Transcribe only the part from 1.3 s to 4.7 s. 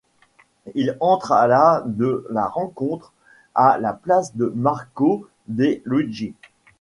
à la de la rencontre, à la place de